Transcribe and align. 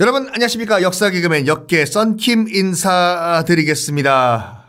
여러분 0.00 0.28
안녕하십니까 0.28 0.82
역사 0.82 1.10
개그맨 1.10 1.46
역계 1.46 1.84
썬킴 1.84 2.48
인사드리겠습니다. 2.48 4.08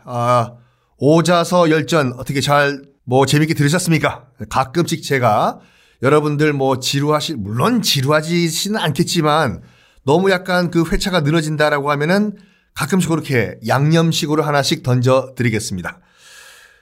아, 0.04 0.52
오자서 0.98 1.70
열전 1.70 2.14
어떻게 2.18 2.40
잘 2.40 2.90
뭐 3.10 3.26
재밌게 3.26 3.54
들으셨습니까? 3.54 4.26
가끔씩 4.48 5.02
제가 5.02 5.58
여러분들 6.00 6.52
뭐 6.52 6.78
지루하시 6.78 7.34
물론 7.34 7.82
지루하지는 7.82 8.78
않겠지만 8.78 9.62
너무 10.04 10.30
약간 10.30 10.70
그 10.70 10.84
회차가 10.88 11.22
늘어진다라고 11.22 11.90
하면은 11.90 12.36
가끔씩 12.74 13.10
그렇게 13.10 13.56
양념식으로 13.66 14.44
하나씩 14.44 14.84
던져 14.84 15.34
드리겠습니다. 15.36 15.98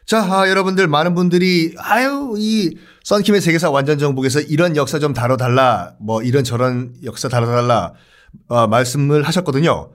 자, 0.04 0.22
아, 0.22 0.48
여러분들 0.50 0.86
많은 0.86 1.14
분들이 1.14 1.74
아유 1.78 2.34
이 2.36 2.76
썬킴의 3.04 3.40
세계사 3.40 3.70
완전 3.70 3.98
정복에서 3.98 4.40
이런 4.40 4.76
역사 4.76 4.98
좀 4.98 5.14
다뤄달라 5.14 5.94
뭐 5.98 6.22
이런 6.22 6.44
저런 6.44 6.92
역사 7.04 7.30
다뤄달라 7.30 7.94
어, 8.48 8.66
말씀을 8.66 9.22
하셨거든요. 9.22 9.90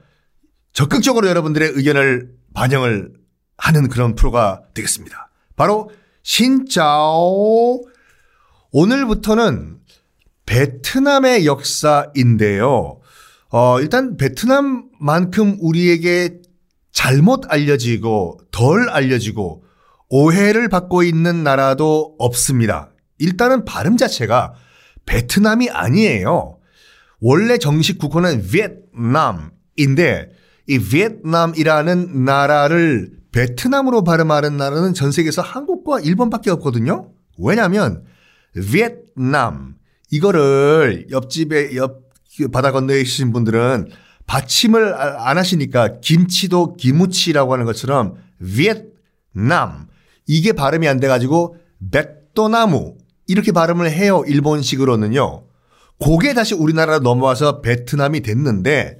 적극적으로 0.73 1.27
여러분들의 1.27 1.73
의견을 1.75 2.31
반영을 2.53 3.13
하는 3.57 3.89
그런 3.89 4.15
프로가 4.15 4.63
되겠습니다. 4.73 5.29
바로 5.55 5.91
신짜오 6.23 7.83
오늘부터는 8.71 9.77
베트남의 10.45 11.45
역사인데요. 11.45 12.99
어, 13.49 13.79
일단 13.79 14.17
베트남만큼 14.17 15.57
우리에게 15.61 16.41
잘못 16.91 17.43
알려지고 17.49 18.39
덜 18.51 18.89
알려지고 18.89 19.63
오해를 20.09 20.69
받고 20.69 21.03
있는 21.03 21.43
나라도 21.43 22.15
없습니다. 22.19 22.89
일단은 23.19 23.65
발음 23.65 23.97
자체가 23.97 24.53
베트남이 25.05 25.69
아니에요. 25.69 26.57
원래 27.25 27.57
정식 27.57 27.99
국호는 27.99 28.45
베트남인데 28.51 30.29
이 30.67 30.79
베트남이라는 30.79 32.25
나라를 32.25 33.11
베트남으로 33.31 34.03
발음하는 34.03 34.57
나라는 34.57 34.93
전 34.93 35.13
세계에서 35.13 35.41
한국과 35.41 36.01
일본밖에 36.01 36.51
없거든요. 36.51 37.11
왜냐하면 37.39 38.03
베트남 38.53 39.75
이거를 40.11 41.07
옆집에 41.11 41.77
옆 41.77 42.03
바다 42.51 42.73
건너에 42.73 42.97
계신 42.97 43.31
분들은 43.31 43.87
받침을 44.27 44.93
안 44.93 45.37
하시니까 45.37 46.01
김치도 46.01 46.75
기무치라고 46.75 47.53
하는 47.53 47.63
것처럼 47.63 48.15
베트남 48.37 49.87
이게 50.27 50.51
발음이 50.51 50.89
안 50.89 50.99
돼가지고 50.99 51.55
백도나무 51.89 52.97
이렇게 53.27 53.53
발음을 53.53 53.89
해요 53.89 54.25
일본식으로는요. 54.27 55.52
그게 55.99 56.33
다시 56.33 56.53
우리나라로 56.53 56.99
넘어와서 56.99 57.61
베트남이 57.61 58.21
됐는데 58.21 58.97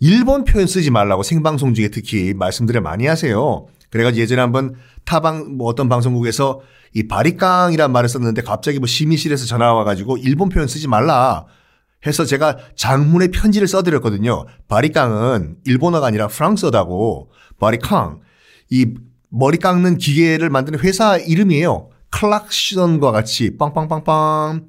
일본 0.00 0.44
표현 0.44 0.66
쓰지 0.66 0.90
말라고 0.90 1.22
생방송 1.22 1.74
중에 1.74 1.88
특히 1.88 2.34
말씀들을 2.34 2.80
많이 2.80 3.06
하세요. 3.06 3.66
그래가지고 3.90 4.20
예전에 4.22 4.40
한번 4.40 4.74
타방 5.04 5.56
뭐 5.56 5.68
어떤 5.68 5.88
방송국에서 5.88 6.60
이 6.94 7.06
바리깡이란 7.06 7.92
말을 7.92 8.08
썼는데 8.08 8.42
갑자기 8.42 8.78
뭐 8.78 8.86
심의실에서 8.86 9.46
전화 9.46 9.72
와가지고 9.72 10.18
일본 10.18 10.48
표현 10.48 10.66
쓰지 10.66 10.88
말라 10.88 11.46
해서 12.06 12.24
제가 12.24 12.58
장문의 12.76 13.30
편지를 13.30 13.66
써드렸거든요. 13.68 14.44
바리깡은 14.68 15.56
일본어가 15.64 16.06
아니라 16.06 16.28
프랑스어다고 16.28 17.30
바리캉 17.58 18.20
이 18.70 18.94
머리 19.28 19.58
깎는 19.58 19.98
기계를 19.98 20.50
만드는 20.50 20.78
회사 20.80 21.16
이름이에요. 21.16 21.90
클락션과 22.10 23.12
같이 23.12 23.56
빵빵빵빵 23.56 24.66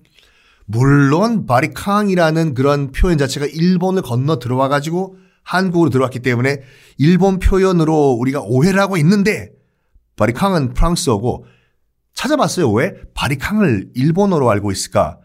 물론 0.67 1.45
바리캉이라는 1.45 2.53
그런 2.53 2.91
표현 2.91 3.17
자체가 3.17 3.45
일본을 3.45 4.01
건너 4.01 4.37
들어와 4.37 4.67
가지고 4.67 5.17
한국으로 5.43 5.89
들어왔기 5.89 6.19
때문에 6.19 6.61
일본 6.97 7.39
표현으로 7.39 8.11
우리가 8.11 8.41
오해를 8.41 8.79
하고 8.79 8.97
있는데 8.97 9.51
바리캉은 10.17 10.73
프랑스어고 10.73 11.45
찾아봤어요. 12.13 12.69
왜 12.71 12.95
바리캉을 13.13 13.91
일본어로 13.95 14.49
알고 14.49 14.71
있을까? 14.71 15.19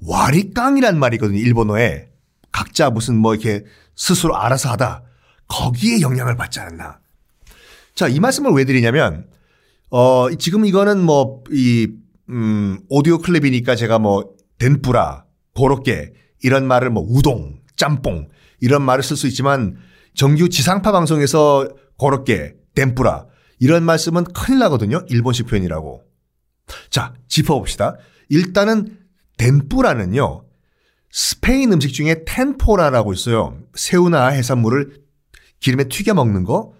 와리깡이란 0.00 0.98
말이거든요. 0.98 1.38
일본어에 1.38 2.08
각자 2.50 2.90
무슨 2.90 3.16
뭐 3.16 3.34
이렇게 3.34 3.64
스스로 3.94 4.36
알아서 4.36 4.70
하다. 4.70 5.04
거기에 5.46 6.00
영향을 6.00 6.36
받지 6.36 6.58
않았나. 6.58 6.98
자, 7.94 8.08
이 8.08 8.18
말씀을 8.18 8.50
왜 8.52 8.64
드리냐면 8.64 9.26
어 9.90 10.28
지금 10.38 10.64
이거는 10.64 11.02
뭐 11.02 11.44
이 11.50 11.88
음, 12.30 12.80
오디오 12.88 13.18
클립이니까 13.18 13.74
제가 13.74 13.98
뭐 13.98 14.34
덴뿌라, 14.58 15.24
고로케 15.54 16.12
이런 16.42 16.66
말을 16.66 16.90
뭐 16.90 17.04
우동, 17.08 17.60
짬뽕 17.76 18.28
이런 18.60 18.82
말을 18.82 19.02
쓸 19.02 19.16
수 19.16 19.26
있지만 19.28 19.76
정규 20.14 20.48
지상파 20.48 20.92
방송에서 20.92 21.68
고로케, 21.96 22.54
덴뿌라 22.74 23.26
이런 23.60 23.82
말씀은 23.84 24.24
큰일 24.24 24.60
나거든요. 24.60 25.04
일본식 25.08 25.46
표현이라고. 25.46 26.02
자, 26.90 27.14
짚어봅시다. 27.28 27.96
일단은 28.28 28.98
덴뿌라는요. 29.36 30.44
스페인 31.10 31.72
음식 31.72 31.92
중에 31.92 32.24
텐포라라고 32.26 33.12
있어요. 33.12 33.58
새우나 33.74 34.28
해산물을 34.28 35.02
기름에 35.60 35.84
튀겨 35.84 36.14
먹는 36.14 36.44
거. 36.44 36.74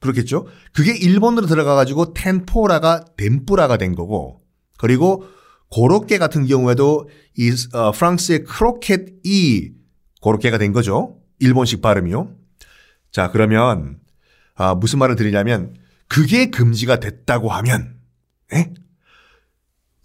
그렇겠죠? 0.00 0.46
그게 0.72 0.96
일본으로 0.96 1.46
들어가 1.46 1.74
가지고 1.74 2.12
텐포라가 2.12 3.04
덴뿌라가 3.16 3.76
된 3.76 3.94
거고. 3.94 4.40
그리고 4.78 5.24
고로케 5.72 6.18
같은 6.18 6.46
경우에도 6.46 7.08
이 7.34 7.50
어, 7.72 7.92
프랑스의 7.92 8.44
크로켓이 8.44 9.70
고로케가 10.20 10.58
된 10.58 10.72
거죠. 10.72 11.18
일본식 11.38 11.80
발음이요. 11.80 12.36
자, 13.10 13.30
그러면 13.30 13.98
아, 14.54 14.74
무슨 14.74 14.98
말을 14.98 15.16
드리냐면 15.16 15.74
그게 16.08 16.50
금지가 16.50 17.00
됐다고 17.00 17.48
하면 17.48 17.98
에? 18.52 18.58
예? 18.58 18.74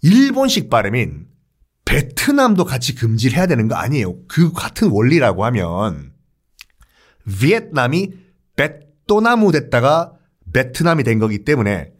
일본식 0.00 0.70
발음인 0.70 1.26
베트남도 1.84 2.64
같이 2.64 2.94
금지를 2.94 3.36
해야 3.36 3.46
되는 3.46 3.68
거 3.68 3.74
아니에요. 3.74 4.26
그 4.26 4.52
같은 4.52 4.88
원리라고 4.88 5.44
하면 5.44 6.12
비엔남이 7.26 8.14
베토나무 8.56 9.52
됐다가 9.52 10.14
베트남이 10.54 11.04
된 11.04 11.18
거기 11.18 11.44
때문에 11.44 11.92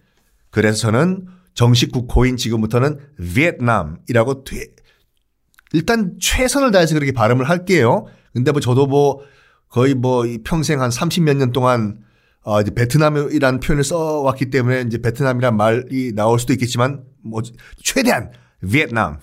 그래서 0.50 0.78
저는 0.78 1.26
정식 1.58 1.90
국호인 1.90 2.36
지금부터는 2.36 3.00
비엔남이라고 3.34 4.44
돼. 4.44 4.66
일단 5.72 6.14
최선을 6.20 6.70
다해서 6.70 6.94
그렇게 6.94 7.10
발음을 7.10 7.48
할게요. 7.48 8.06
근데 8.32 8.52
뭐 8.52 8.60
저도 8.60 8.86
뭐 8.86 9.22
거의 9.68 9.94
뭐 9.94 10.24
평생 10.44 10.80
한 10.80 10.88
30몇 10.90 11.36
년 11.36 11.50
동안 11.50 11.98
어 12.42 12.60
이제 12.60 12.72
베트남이라는 12.72 13.58
표현을 13.58 13.82
써왔기 13.82 14.50
때문에 14.50 14.82
이제 14.82 14.98
베트남이란 14.98 15.56
말이 15.56 16.12
나올 16.14 16.38
수도 16.38 16.52
있겠지만 16.52 17.02
뭐 17.24 17.42
최대한 17.82 18.30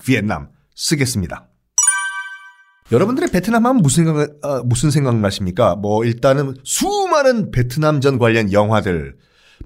비엣남 0.03 0.49
쓰겠습니다. 0.75 1.47
여러분들의 2.91 3.31
베트남 3.31 3.65
하면 3.65 3.81
무슨 3.81 4.03
생각, 4.03 4.45
어, 4.45 4.61
무슨 4.65 4.91
생각나십니까? 4.91 5.77
뭐 5.77 6.03
일단은 6.03 6.55
수많은 6.65 7.51
베트남전 7.51 8.19
관련 8.19 8.51
영화들, 8.51 9.15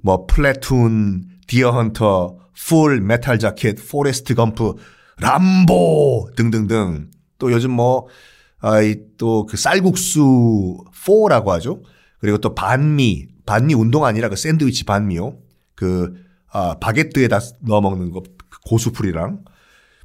뭐 0.03 0.27
Platoon, 0.27 1.23
Deer 1.47 1.71
Hunter, 1.71 2.37
Full 2.67 3.01
Metal 3.01 3.39
Jacket, 3.39 3.77
Forrest 3.89 4.35
Gump, 4.35 4.75
Rambo 5.17 6.31
등등등. 6.35 7.09
또 7.37 7.51
요즘 7.51 7.71
뭐, 7.71 8.07
아, 8.59 8.79
또그 9.17 9.57
쌀국수 9.57 10.83
4라고 10.93 11.47
하죠. 11.47 11.81
그리고 12.19 12.37
또 12.39 12.53
반미, 12.53 13.27
반미 13.45 13.73
운동 13.73 14.05
아니라 14.05 14.29
그 14.29 14.35
샌드위치 14.35 14.83
반미요. 14.83 15.37
그, 15.75 16.13
아, 16.51 16.75
바게트에다 16.79 17.39
넣어 17.61 17.79
먹는 17.81 18.11
거, 18.11 18.23
그 18.49 18.59
고수풀이랑 18.65 19.43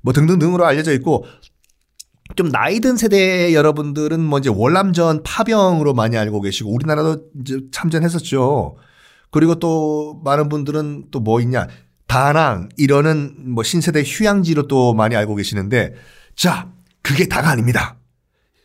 뭐 0.02 0.12
등등등으로 0.12 0.64
알려져 0.64 0.92
있고 0.92 1.24
좀 2.36 2.50
나이 2.50 2.80
든 2.80 2.96
세대 2.96 3.54
여러분들은 3.54 4.20
뭐 4.20 4.38
이제 4.38 4.50
월남전 4.54 5.22
파병으로 5.24 5.94
많이 5.94 6.16
알고 6.16 6.40
계시고 6.42 6.72
우리나라도 6.72 7.24
이제 7.40 7.58
참전했었죠. 7.72 8.76
그리고 9.30 9.56
또 9.56 10.20
많은 10.24 10.48
분들은 10.48 11.06
또 11.10 11.20
뭐 11.20 11.40
있냐 11.40 11.66
다낭 12.14 12.68
이러는 12.76 13.34
뭐 13.38 13.64
신세대 13.64 14.04
휴양지로 14.06 14.68
또 14.68 14.94
많이 14.94 15.16
알고 15.16 15.34
계시는데 15.34 15.94
자 16.36 16.70
그게 17.02 17.26
다가 17.26 17.50
아닙니다. 17.50 17.98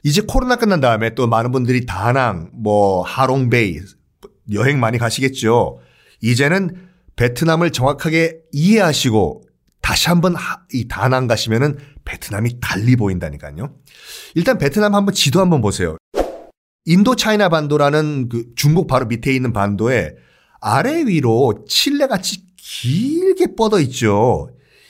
이제 0.03 0.21
코로나 0.21 0.55
끝난 0.55 0.79
다음에 0.79 1.15
또 1.15 1.25
많은 1.25 1.51
분들이 1.51 1.87
다낭 1.87 2.51
뭐 2.53 3.01
하롱베이 3.01 3.79
여행 4.53 4.79
많이 4.79 4.99
가시겠죠. 4.99 5.79
이제는 6.21 6.75
베트남을 7.15 7.71
정확하게 7.71 8.37
이해하시고 8.51 9.41
다시 9.81 10.09
한번 10.09 10.35
이 10.71 10.87
다낭 10.87 11.25
가시면은 11.25 11.79
베트남이 12.05 12.59
달리 12.59 12.95
보인다니까요. 12.95 13.73
일단 14.35 14.59
베트남 14.59 14.93
한번 14.93 15.15
지도 15.15 15.39
한번 15.39 15.61
보세요. 15.61 15.97
인도 16.85 17.15
차이나 17.15 17.49
반도라는 17.49 18.29
그 18.29 18.45
중국 18.55 18.85
바로 18.85 19.07
밑에 19.07 19.33
있는 19.33 19.53
반도에 19.53 20.13
아래 20.61 21.03
위로 21.07 21.65
칠레 21.67 22.05
같이 22.05 22.48
길게 22.61 23.55
뻗어 23.55 23.79
있죠. 23.81 24.49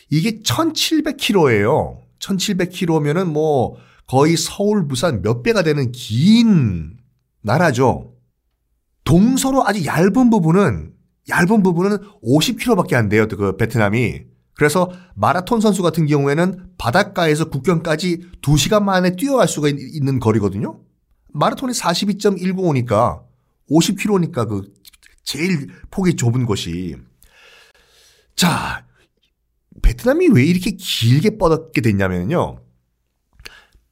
이게 0.10 0.40
1700km예요. 0.42 2.00
1700km면은 2.20 3.26
뭐 3.26 3.78
거의 4.08 4.36
서울, 4.38 4.88
부산 4.88 5.22
몇 5.22 5.44
배가 5.44 5.62
되는 5.62 5.92
긴 5.92 6.98
나라죠. 7.42 8.14
동서로 9.04 9.66
아주 9.66 9.86
얇은 9.86 10.30
부분은 10.30 10.94
얇은 11.30 11.64
부분은 11.64 11.98
50km밖에 12.24 12.94
안 12.96 13.08
돼요. 13.08 13.28
그 13.28 13.56
베트남이. 13.56 14.22
그래서 14.56 14.92
마라톤 15.16 15.62
선수 15.62 15.82
같은 15.82 16.06
경우에는 16.06 16.72
바닷가에서 16.78 17.50
국경까지 17.50 18.32
2시간 18.42 18.84
만에 18.84 19.16
뛰어갈 19.16 19.48
수가 19.48 19.70
있는 19.70 20.20
거리거든요. 20.20 20.82
마라톤이 21.32 21.74
42.195니까 21.74 23.22
50km니까 23.70 24.50
그 24.50 24.74
제일 25.24 25.70
폭이 25.92 26.16
좁은 26.16 26.46
곳이. 26.46 26.98
자, 28.40 28.86
베트남이 29.82 30.30
왜 30.30 30.46
이렇게 30.46 30.72
길게 30.72 31.38
뻗었게 31.38 31.82
됐냐면요. 31.82 32.64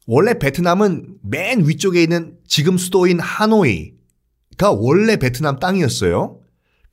원래 0.05 0.39
베트남은 0.39 1.17
맨 1.21 1.67
위쪽에 1.67 2.01
있는 2.01 2.38
지금 2.47 2.77
수도인 2.77 3.19
하노이가 3.19 4.71
원래 4.71 5.17
베트남 5.17 5.59
땅이었어요. 5.59 6.39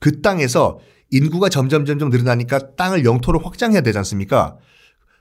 그 0.00 0.20
땅에서 0.20 0.80
인구가 1.12 1.48
점점 1.48 1.84
점점 1.84 2.10
늘어나니까 2.10 2.74
땅을 2.74 3.04
영토를 3.04 3.46
확장해야 3.46 3.82
되지 3.82 3.98
않습니까? 3.98 4.58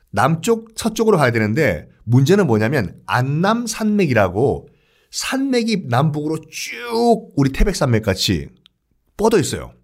남쪽 0.09 0.71
서쪽으로 0.75 1.19
가야 1.19 1.29
되는데 1.29 1.87
문제는 2.03 2.47
뭐냐면 2.47 2.99
안남 3.05 3.67
산맥이라고 3.67 4.69
산맥이 5.11 5.83
남북으로 5.87 6.39
쭉 6.49 7.31
우리 7.35 7.51
태백산맥 7.51 8.01
같이 8.01 8.49
뻗어 9.17 9.37
있어요. 9.37 9.75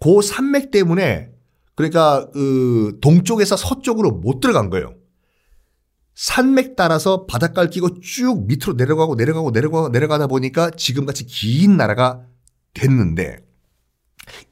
그 0.00 0.22
산맥 0.22 0.70
때문에 0.70 1.38
그러니까 1.74 2.28
그 2.32 2.98
동쪽에서 3.00 3.56
서쪽으로 3.56 4.10
못 4.12 4.40
들어간 4.40 4.70
거예요. 4.70 4.94
산맥 6.14 6.76
따라서 6.76 7.24
바닷가를 7.24 7.70
끼고 7.70 8.00
쭉 8.00 8.46
밑으로 8.46 8.74
내려가고 8.74 9.14
내려가고 9.14 9.50
내려가고 9.50 9.88
내려가다 9.88 10.26
보니까 10.26 10.70
지금같이 10.70 11.24
긴 11.24 11.76
나라가 11.78 12.26
됐는데 12.74 13.38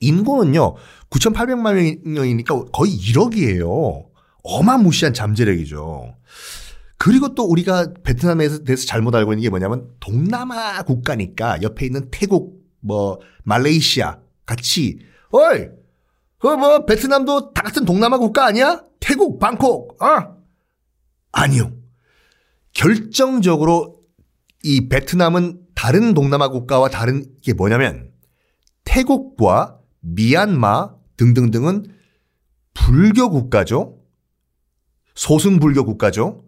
인구는요 0.01 0.77
9,800만 1.11 2.07
명이니까 2.07 2.65
거의 2.73 2.93
1억이에요. 2.93 4.07
어마무시한 4.43 5.13
잠재력이죠. 5.13 6.15
그리고 6.97 7.35
또 7.35 7.45
우리가 7.45 7.93
베트남에 8.03 8.65
대해서 8.65 8.87
잘못 8.87 9.15
알고 9.15 9.33
있는 9.33 9.43
게 9.43 9.51
뭐냐면 9.51 9.89
동남아 10.01 10.83
국가니까 10.83 11.63
옆에 11.63 11.87
있는 11.87 12.09
태국 12.11 12.61
뭐 12.81 13.21
말레이시아 13.45 14.19
같이 14.47 15.01
어이 15.31 15.69
그 16.39 16.47
뭐 16.57 16.85
베트남도 16.85 17.53
다 17.53 17.63
같은 17.63 17.85
동남아 17.85 18.19
국가 18.19 18.47
아니야? 18.47 18.83
태국 19.01 19.39
방콕 19.39 20.03
어? 20.03 20.37
아니요. 21.33 21.73
결정적으로 22.73 24.01
이 24.63 24.89
베트남은 24.89 25.61
다른 25.75 26.15
동남아 26.15 26.49
국가와 26.49 26.89
다른 26.89 27.25
게 27.43 27.53
뭐냐면 27.53 28.13
태국과 28.85 29.79
미얀마 30.01 30.95
등등등은 31.17 31.87
불교 32.75 33.31
국가죠. 33.31 33.99
소승 35.15 35.59
불교 35.59 35.85
국가죠. 35.85 36.45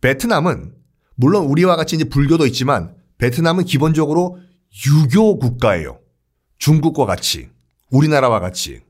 베트남은 0.00 0.74
물론 1.14 1.46
우리와 1.46 1.76
같이 1.76 1.96
이제 1.96 2.04
불교도 2.04 2.46
있지만 2.46 2.94
베트남은 3.18 3.64
기본적으로 3.64 4.38
유교 4.86 5.38
국가예요. 5.38 6.00
중국과 6.58 7.06
같이 7.06 7.48
우리나라와 7.90 8.40
같이 8.40 8.85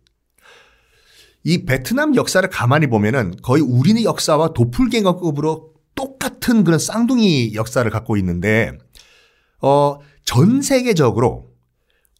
이 1.46 1.64
베트남 1.64 2.16
역사를 2.16 2.46
가만히 2.50 2.88
보면은 2.88 3.36
거의 3.40 3.62
우리의 3.62 4.02
역사와 4.02 4.52
도플갱어급으로 4.52 5.74
똑같은 5.94 6.64
그런 6.64 6.80
쌍둥이 6.80 7.54
역사를 7.54 7.88
갖고 7.88 8.16
있는데 8.16 8.76
어, 9.62 9.98
전 10.24 10.60
세계적으로 10.60 11.50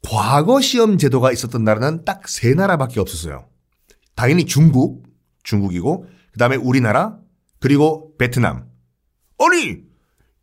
과거 0.04 0.60
시험 0.60 0.96
제도가 0.96 1.32
있었던 1.32 1.64
나라는 1.64 2.04
딱 2.04 2.28
세 2.28 2.54
나라밖에 2.54 3.00
없었어요. 3.00 3.48
당연히 4.14 4.46
중국, 4.46 5.02
중국이고 5.42 6.06
그다음에 6.34 6.54
우리나라 6.54 7.18
그리고 7.58 8.16
베트남. 8.18 8.68
아니 9.40 9.78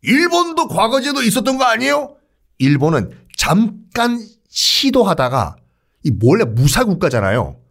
일본도 0.02 0.68
과거 0.68 1.00
제도 1.00 1.22
있었던 1.22 1.56
거 1.56 1.64
아니에요? 1.64 2.16
일본은 2.58 3.12
잠깐 3.38 4.22
시도하다가 4.50 5.56
이 6.04 6.12
원래 6.22 6.44
무사 6.44 6.84
국가잖아요. 6.84 7.63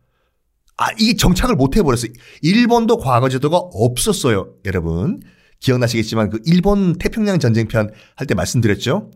아, 0.83 0.87
이게 0.99 1.15
정착을 1.15 1.55
못 1.55 1.77
해버렸어요. 1.77 2.11
일본도 2.41 2.97
과거 2.97 3.29
제도가 3.29 3.57
없었어요. 3.57 4.53
여러분. 4.65 5.21
기억나시겠지만 5.61 6.29
그 6.29 6.39
일본 6.45 6.97
태평양 6.97 7.39
전쟁편 7.39 7.91
할 8.17 8.27
때 8.27 8.33
말씀드렸죠. 8.35 9.11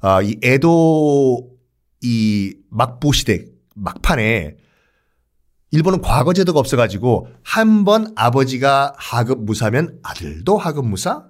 아, 0.00 0.22
이 0.22 0.36
에도 0.42 1.50
이 2.00 2.54
막부 2.70 3.12
시대 3.12 3.44
막판에 3.74 4.54
일본은 5.72 6.00
과거 6.00 6.32
제도가 6.32 6.60
없어가지고 6.60 7.26
한 7.42 7.84
번 7.84 8.12
아버지가 8.16 8.94
하급 8.96 9.44
무사면 9.44 9.98
아들도 10.04 10.58
하급 10.58 10.86
무사, 10.86 11.24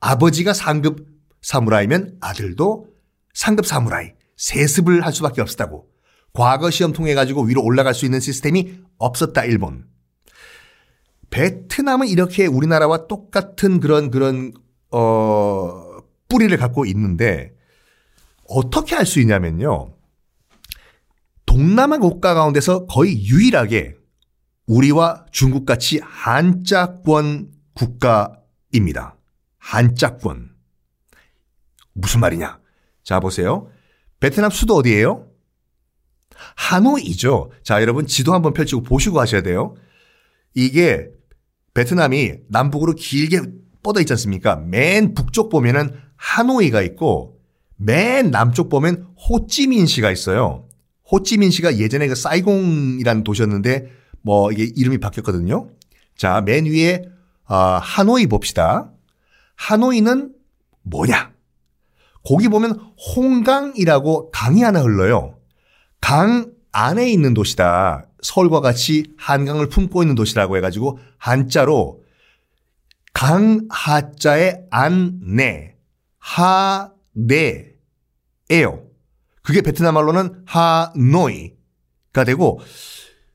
아버지가 0.00 0.52
상급 0.52 1.06
사무라이면 1.40 2.18
아들도 2.20 2.86
상급 3.32 3.64
사무라이 3.66 4.10
세습을 4.36 5.04
할 5.04 5.14
수밖에 5.14 5.40
없었다고. 5.40 5.93
과거 6.34 6.70
시험 6.70 6.92
통해 6.92 7.14
가지고 7.14 7.42
위로 7.42 7.62
올라갈 7.62 7.94
수 7.94 8.04
있는 8.04 8.20
시스템이 8.20 8.80
없었다 8.98 9.44
일본. 9.44 9.86
베트남은 11.30 12.08
이렇게 12.08 12.46
우리나라와 12.46 13.06
똑같은 13.06 13.80
그런 13.80 14.10
그런 14.10 14.52
어 14.90 15.98
뿌리를 16.28 16.54
갖고 16.56 16.84
있는데 16.86 17.54
어떻게 18.48 18.94
할 18.94 19.06
수 19.06 19.20
있냐면요. 19.20 19.96
동남아 21.46 21.98
국가 21.98 22.34
가운데서 22.34 22.86
거의 22.86 23.24
유일하게 23.26 23.96
우리와 24.66 25.26
중국 25.30 25.64
같이 25.64 26.00
한자권 26.02 27.52
국가입니다. 27.74 29.16
한자권. 29.58 30.50
무슨 31.92 32.20
말이냐? 32.20 32.60
자, 33.04 33.20
보세요. 33.20 33.70
베트남 34.18 34.50
수도 34.50 34.74
어디예요? 34.74 35.28
하노이죠. 36.56 37.50
자, 37.62 37.80
여러분 37.82 38.06
지도 38.06 38.34
한번 38.34 38.52
펼치고 38.52 38.82
보시고 38.82 39.20
하셔야 39.20 39.42
돼요. 39.42 39.74
이게 40.54 41.08
베트남이 41.74 42.34
남북으로 42.48 42.94
길게 42.94 43.42
뻗어 43.82 44.00
있지 44.00 44.12
않습니까? 44.12 44.56
맨 44.56 45.14
북쪽 45.14 45.50
보면은 45.50 45.90
하노이가 46.16 46.82
있고 46.82 47.40
맨 47.76 48.30
남쪽 48.30 48.68
보면 48.68 49.08
호찌민시가 49.28 50.10
있어요. 50.10 50.68
호찌민시가 51.10 51.76
예전에 51.78 52.08
그 52.08 52.14
사이공이라는 52.14 53.24
도시였는데 53.24 53.90
뭐 54.22 54.50
이게 54.52 54.70
이름이 54.74 54.98
바뀌었거든요. 54.98 55.68
자, 56.16 56.40
맨 56.40 56.64
위에 56.64 57.02
어, 57.46 57.56
하노이 57.82 58.26
봅시다. 58.26 58.90
하노이는 59.56 60.32
뭐냐? 60.82 61.32
거기 62.24 62.48
보면 62.48 62.78
홍강이라고 63.16 64.30
강이 64.30 64.62
하나 64.62 64.80
흘러요. 64.80 65.36
강 66.04 66.52
안에 66.70 67.10
있는 67.10 67.32
도시다. 67.32 68.04
서울과 68.20 68.60
같이 68.60 69.14
한강을 69.16 69.70
품고 69.70 70.02
있는 70.02 70.14
도시라고 70.14 70.58
해가지고 70.58 70.98
한자로 71.16 72.02
강 73.14 73.62
하자의 73.70 74.66
안내 74.70 75.76
하네에요. 76.18 76.84
그게 79.42 79.62
베트남 79.62 79.94
말로는 79.94 80.42
하노이가 80.44 82.24
되고 82.26 82.60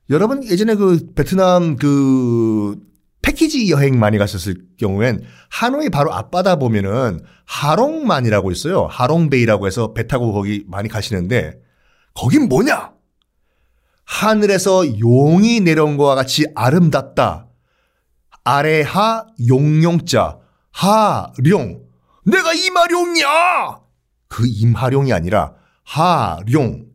여러분 0.08 0.44
예전에 0.44 0.76
그 0.76 1.12
베트남 1.16 1.74
그 1.74 2.78
패키지 3.20 3.68
여행 3.72 3.98
많이 3.98 4.16
갔었을 4.16 4.54
경우엔 4.78 5.24
하노이 5.50 5.88
바로 5.88 6.14
앞바다 6.14 6.54
보면은 6.54 7.18
하롱만이라고 7.46 8.52
있어요. 8.52 8.86
하롱베이라고 8.88 9.66
해서 9.66 9.92
배 9.92 10.06
타고 10.06 10.32
거기 10.32 10.64
많이 10.68 10.88
가시는데 10.88 11.68
거긴 12.14 12.48
뭐냐? 12.48 12.92
하늘에서 14.04 14.98
용이 14.98 15.60
내려온 15.60 15.96
것과 15.96 16.14
같이 16.16 16.46
아름답다. 16.54 17.46
아래 18.42 18.82
하 18.82 19.26
용용자 19.46 20.38
하룡 20.72 21.84
내가 22.24 22.52
이마룡이야. 22.52 23.80
그 24.28 24.46
임하룡이 24.46 25.12
아니라 25.12 25.54
하룡 25.84 26.86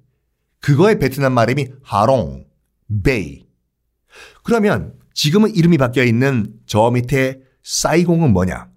그거의 0.59 0.99
베트남 0.99 1.33
말음이 1.33 1.67
하롱 1.83 2.45
베이. 3.03 3.45
그러면 4.43 4.93
지금은 5.13 5.55
이름이 5.55 5.77
바뀌어 5.77 6.03
있는 6.03 6.53
저 6.65 6.91
밑에 6.91 7.39
사이공은 7.63 8.33
뭐냐? 8.33 8.67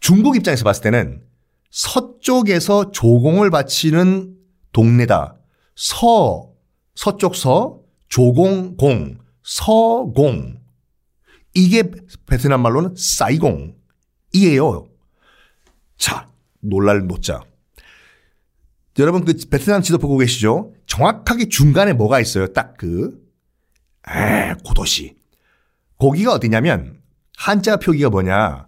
중국 0.00 0.36
입장에서 0.36 0.64
봤을 0.64 0.82
때는 0.82 1.22
서쪽에서 1.70 2.90
조공을 2.90 3.50
바치는 3.50 4.39
동네다. 4.72 5.36
서, 5.74 6.52
서쪽 6.94 7.36
서, 7.36 7.80
조공, 8.08 8.76
공, 8.76 9.18
서공. 9.42 10.60
이게 11.54 11.90
베트남 12.26 12.62
말로는 12.62 12.94
사이공이에요. 12.96 14.88
자, 15.96 16.28
놀랄 16.60 17.06
노자. 17.06 17.40
여러분 18.98 19.24
그 19.24 19.34
베트남 19.48 19.82
지도 19.82 19.98
보고 19.98 20.18
계시죠? 20.18 20.74
정확하게 20.86 21.48
중간에 21.48 21.92
뭐가 21.92 22.20
있어요? 22.20 22.52
딱 22.52 22.76
그, 22.76 23.18
에, 24.08 24.54
고도시. 24.64 25.16
거기가 25.98 26.32
어디냐면 26.32 27.00
한자 27.36 27.76
표기가 27.76 28.10
뭐냐? 28.10 28.66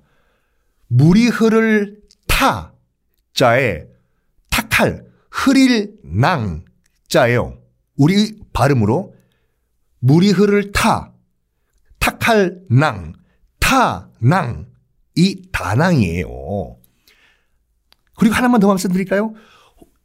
물이 0.88 1.28
흐를 1.28 2.00
타 2.26 2.72
자에 3.34 3.84
탁할 4.50 5.11
흐릴 5.44 5.94
낭 6.04 6.64
자예요. 7.08 7.58
우리 7.96 8.38
발음으로 8.52 9.14
물이 9.98 10.30
흐를 10.30 10.70
타 10.72 11.12
탁할 11.98 12.60
낭 12.70 13.12
타낭 13.58 14.66
이 15.16 15.42
다낭이에요. 15.50 16.28
그리고 18.16 18.34
하나만 18.34 18.60
더 18.60 18.68
말씀드릴까요? 18.68 19.34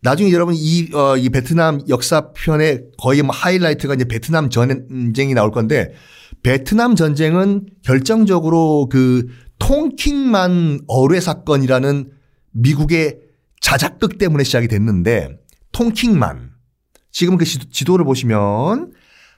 나중에 0.01 0.31
여러분 0.31 0.55
이, 0.55 0.89
어, 0.93 1.17
이 1.17 1.29
베트남 1.29 1.81
역사편에 1.87 2.81
거의 2.97 3.21
뭐 3.21 3.35
하이라이트가 3.35 3.93
이제 3.93 4.05
베트남 4.05 4.49
전쟁이 4.49 5.33
나올 5.33 5.51
건데 5.51 5.93
베트남 6.41 6.95
전쟁은 6.95 7.67
결정적으로 7.83 8.89
그 8.89 9.27
통킹만 9.59 10.81
어뢰 10.87 11.19
사건이라는 11.19 12.11
미국의 12.51 13.26
자작극 13.67 14.17
때문에 14.17 14.43
시작이 14.43 14.67
됐는데 14.67 15.39
통킹만 15.71 16.51
지금 17.11 17.37
그 17.37 17.45
지도를 17.45 18.05
보시면 18.05 18.93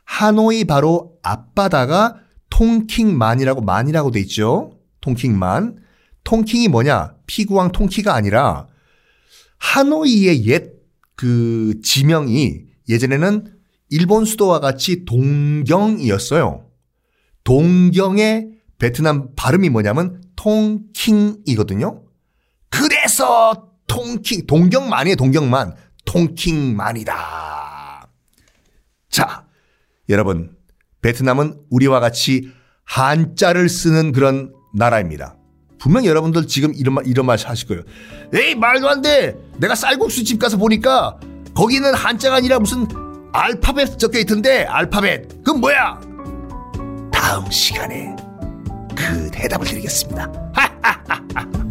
하노이 0.06 0.66
바로 0.66 1.18
앞바다가 1.24 2.18
통킹만이라고 2.50 3.62
만이라고 3.62 4.12
돼 4.12 4.20
있죠. 4.22 4.78
통킹만. 5.02 5.78
통킹이 6.24 6.68
뭐냐? 6.68 7.16
피구왕 7.26 7.72
통키가 7.72 8.14
아니라 8.14 8.68
하노이의 9.58 10.46
옛 10.46 10.80
그 11.20 11.82
지명이 11.84 12.62
예전에는 12.88 13.54
일본 13.90 14.24
수도와 14.24 14.62
같이 14.62 15.04
동경이었어요. 15.04 16.66
동경의 17.44 18.52
베트남 18.78 19.36
발음이 19.36 19.68
뭐냐면 19.70 20.22
통킹이거든요. 20.38 22.04
그래서 22.70 23.68
통킹, 23.90 24.48
동경만이에요, 24.48 25.18
동경만. 25.18 25.74
통킹만이다. 26.06 28.08
자, 29.10 29.46
여러분, 30.08 30.56
베트남은 31.02 31.56
우리와 31.70 32.00
같이 32.00 32.52
한자를 32.86 33.68
쓰는 33.68 34.14
그런 34.14 34.54
나라입니다. 34.74 35.36
분명 35.80 36.06
여러분들 36.06 36.48
지금 36.48 36.74
이런 36.76 36.96
말, 36.96 37.08
이런 37.08 37.26
말 37.26 37.38
하실 37.44 37.68
거예요. 37.68 37.84
에이, 38.34 38.56
말도 38.56 38.88
안 38.88 39.02
돼! 39.02 39.36
내가 39.58 39.76
쌀국수 39.76 40.24
집 40.24 40.40
가서 40.40 40.58
보니까 40.58 41.18
거기는 41.56 41.94
한자가 41.94 42.38
아니라 42.38 42.60
무슨 42.60 42.88
알파벳 43.34 43.98
적혀 43.98 44.20
있던데, 44.20 44.66
알파벳. 44.66 45.44
그건 45.44 45.62
뭐야? 45.62 46.00
다음 47.12 47.50
시간에 47.52 48.16
그 48.96 49.30
대답을 49.32 49.68
드리겠습니다. 49.68 50.32
하하하하. 50.54 51.60